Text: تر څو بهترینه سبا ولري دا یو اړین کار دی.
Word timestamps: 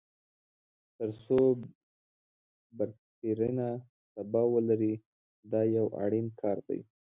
تر 0.97 1.09
څو 1.23 1.37
بهترینه 2.77 3.67
سبا 4.13 4.41
ولري 4.53 4.93
دا 5.51 5.61
یو 5.77 5.87
اړین 6.03 6.27
کار 6.41 6.57
دی. 6.67 6.79